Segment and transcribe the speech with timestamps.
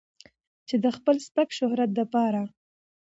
[0.67, 2.43] چې د خپل سپک شهرت د پاره